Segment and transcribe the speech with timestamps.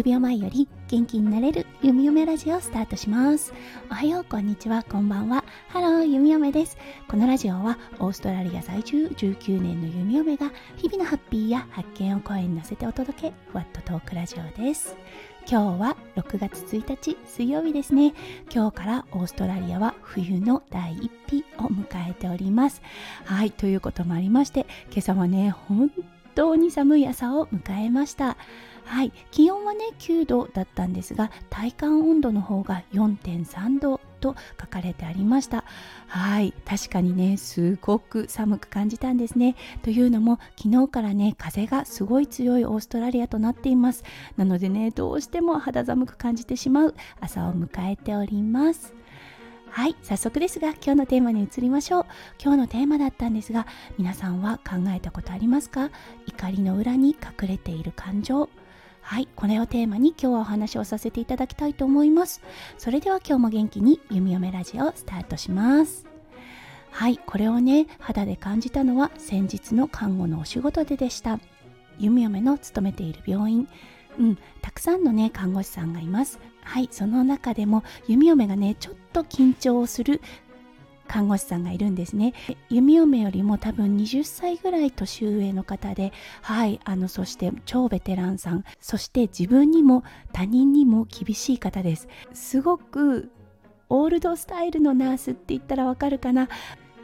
[0.00, 3.52] 数秒前より元気になれるゆみよめラジオをスタートします。
[3.90, 5.44] おはようこんにちはこんばんは。
[5.68, 6.78] ハローゆみよめです。
[7.06, 14.96] このラジオはオーストラリア在住19年のゆみよめが日々のハッピーや発見を声に乗せてお届けふわっとトークラジオです。
[15.46, 18.14] 今日は6月1日水曜日ですね。
[18.50, 22.80] 今日からオーストラリアは冬の第一日を迎えております。
[23.26, 25.90] はいということもありまして今朝はね本
[26.40, 28.38] 当に寒い朝を迎えました。
[28.86, 29.12] はい。
[29.30, 35.64] 気温はね9度だったんですが体感温度の方が4.3度と書かれてありました。
[36.06, 36.54] はい。
[36.64, 39.54] 確かにねすごく寒く感じたんですね。
[39.82, 44.02] というのも昨日からね風がすごい強いオーストラリアとなっています。
[44.38, 48.94] なのでねどうしても肌寒く感じてしまう朝を迎えております。
[49.70, 52.06] はい早速ですが今日のテーマに移りましょう。
[52.42, 53.66] 今日のテーマだったんですが
[53.98, 55.90] 皆さんは考えたことありますか？
[56.26, 58.50] 怒りの裏に隠れている感情。
[59.00, 62.42] はいこれをテーマに今日はお話をさせていただきたいと思います。
[62.78, 66.06] それでは今日も元気に弓嫁ラジオスタートします。
[66.90, 71.38] はいこれをね肌で感じたのは先日の看護のお仕事ででした。
[71.98, 73.68] 弓嫁の勤めている病院。
[74.20, 76.38] うん、たくさんのね看護師さんがいます。
[76.62, 80.20] はいその中でも弓嫁がねちょっと緊張をする
[81.08, 82.34] 看護師さんがいるんですね。
[82.68, 86.12] 弓嫁よりも多分20歳ぐらい年上の方で
[86.42, 92.06] はいあのそして超ベテランさんそして自分にも他人にも厳しい方です。
[92.34, 93.30] すごく
[93.88, 96.48] オールドスタイルのナースって言ったらわかるかな。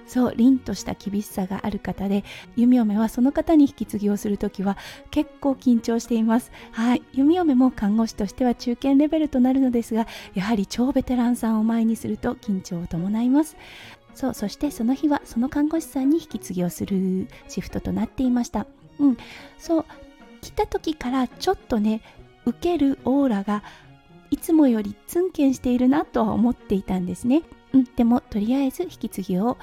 [0.06, 2.24] そう凛とした厳しさがある方で
[2.56, 4.76] 弓嫁はその方に引き継ぎをする時は
[5.10, 6.52] 結構緊張しています。
[6.72, 7.02] はい。
[7.12, 13.56] 弓嫁も看護師としては中堅レベルとなるのですがやはり超ベテランさんを前にすると緊張を伴います。
[14.14, 18.66] そうそしてその日はその看護師さんに引き継ぎをするシフトとなっていました。
[18.98, 19.16] うん。
[19.58, 19.84] そう
[20.40, 22.00] 来た時からちょっとね
[22.46, 23.62] 受けるオーラが
[24.30, 29.56] いつもよりツンケンしているなとは思っていたんですね、うん、でもとりあえず引き継ぎを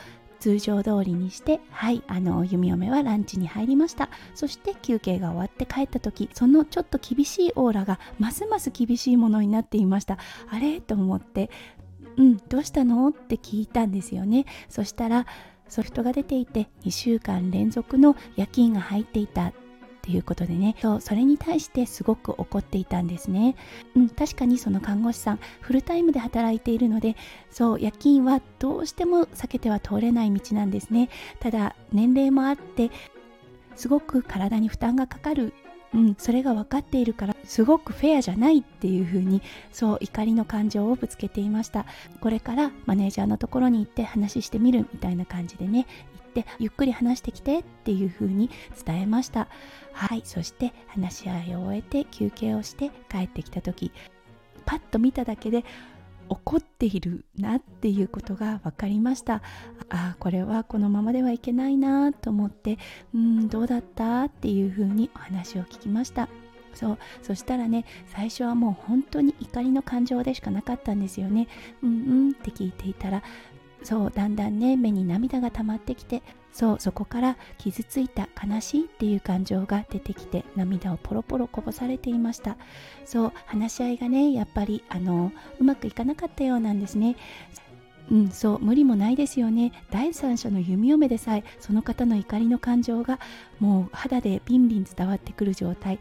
[0.44, 4.10] 通常通りにしてはいあの弓嫁はランチに入りました。
[4.36, 10.18] そして休憩が終わって帰った時そのちょっと厳しいオーラがますます厳しいものになっていました。
[10.50, 10.82] あれ？
[10.82, 11.50] と思って
[12.18, 13.08] うんどうしたの？
[13.08, 14.46] って聞いたんですよね。
[14.68, 15.28] そしたら
[15.70, 19.54] ソフトが出ていて2週間連続の夜勤が入っていた。
[20.04, 20.76] っていうことでね。
[20.82, 23.56] そうそれに対してすごく怒っていたんですね、
[23.96, 27.16] うん、確かにその看護師さんフルタイムで働いているので
[27.50, 31.10] そう夜勤はどうしても避けては通れない道なんですね。
[31.40, 32.92] ただ年齢もあって
[33.78, 35.54] すごく体に負担がかかる。
[35.94, 41.86] うん、それが分かっているからすごくフェアじゃないっていう風にそう怒りの感情をぶつけていました。
[42.20, 45.86] これからマネージャーのところに行って話してみるみたいな感じでね
[46.42, 48.50] ってゆっくり話してきてっていう風に
[48.84, 49.48] 伝えました。
[49.94, 50.24] はい。
[50.26, 53.92] そして話し合いを終えて休憩をして帰ってきた時
[54.66, 55.64] パッと見ただけで
[56.30, 59.36] 怒っているなっていうことが分かりました。
[59.90, 62.80] ああこれはこのままではいけないなと思って
[63.14, 66.30] うんどうだったっていう風にお話を聞きました。
[66.74, 66.98] そう。
[67.22, 71.48] そしたらね最初はもう本当に怒りの感情でしかなかったんですよね。
[71.84, 71.94] うんう
[72.30, 73.22] んって聞いていたら
[73.84, 82.58] そうだんだんね目に涙が溜まってきてそうそこから傷ついた悲しいっていう感情が出てきて涙をポロポロこぼされていました。
[83.06, 87.16] そう話し合いがねやっぱりあのうまくいかなかったようなんですね。
[88.12, 89.72] うん、そう無理もないですよね。
[89.90, 93.20] 第三者の弓嫁でさえその方の怒りの感情が
[93.60, 96.00] もう肌でビンビン伝わってくる状態。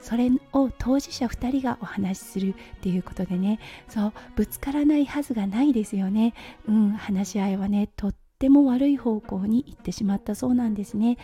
[0.00, 3.58] それを当事者2人がお話しするっていうことでね。
[3.88, 6.34] そうぶつからないはずがないですよね。
[6.68, 11.18] うん話し合いはねとっても悪い方向に行ってしまったそうなんですね。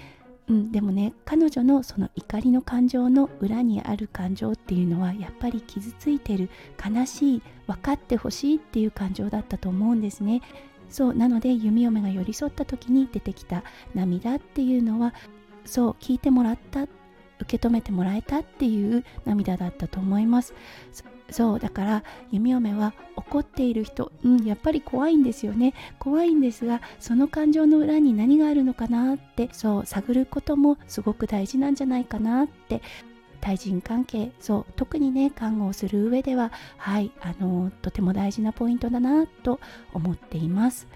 [0.48, 6.50] うん、でもね彼女のその怒りの感情の裏にある感情っていうのはやっぱり傷ついてる
[6.84, 10.42] 悲しい分かってほしいっていう感情だったと思うんですね。
[10.88, 15.14] そうなので弓嫁が寄り添った時に出てきた涙っていうのは
[15.64, 16.86] そう聞いてもらった
[17.42, 20.54] 受け止めてもらえたっていう涙だったと思います。
[21.30, 25.72] そうだから弓嫁は怒っている人、うん、やっぱり怖いんですよね。
[25.98, 32.82] 怖いんですがその感情の裏に何があるのかなってそう探ることもすごく大事なんじゃないかなって。
[33.40, 39.58] 対人関係そう特にね看護をする上でははいあのとても大事なポイントだなと
[39.92, 40.86] 思っています。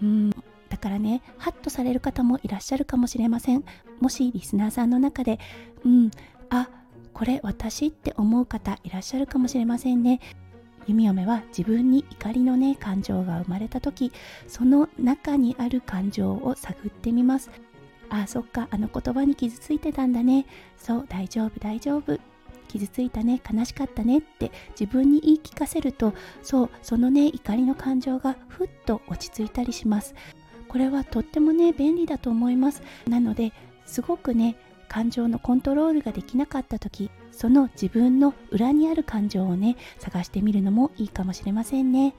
[0.00, 0.30] うん。
[0.68, 3.64] だからねハッとされる方もいらっしゃるかもしれません。
[4.00, 5.38] もしリスナーさんの中で
[5.84, 6.10] うん
[6.50, 6.68] あ
[7.12, 10.20] これ私って思う方いらっしゃるかもしれませんね。
[10.86, 14.10] 弓嫁は自分に怒りのね感情が生まれた時
[14.46, 17.50] その中にある感情を探ってみます。
[18.10, 20.46] あそっかあの言葉に傷ついてたんだね。
[20.76, 22.18] そう大丈夫大丈夫。
[22.68, 26.12] 傷ついたね悲しかったねって自分に言い聞かせると
[26.42, 30.14] そうそのね怒りの感情がふっと落ち着いたりします。
[30.68, 32.82] これはとってもね便利だと思います。
[33.08, 33.52] なので
[33.86, 34.56] すごくね
[34.88, 42.14] 感情のコントロールができなかった時その自分の裏にある感情をね探してみるのもいいかもしれませんね。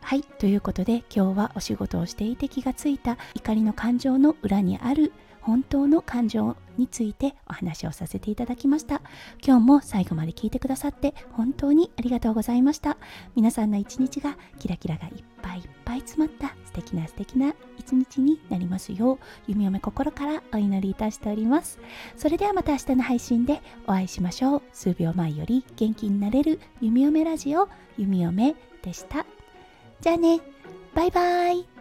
[0.00, 9.02] はいということで今日はお仕事をしていて気がついた怒りの感情の裏にある本当の感情についてお話をさせていただきました。
[9.44, 12.96] 今日も最後まで聞いてくださって本当にありがとうございました。
[13.34, 16.47] 皆さんの一日がキラキラがいっぱいいっぱい詰まった
[16.78, 21.78] 敵な素敵な一日になりますよう弓嫁心からお祈りいたしております。
[22.16, 24.62] それではまた明日の配信でお会いしましょう。
[24.72, 29.26] 数秒前より元気になれる弓嫁ラジオ弓嫁でした。
[30.00, 30.40] じゃあね。
[30.94, 31.77] バイバイ。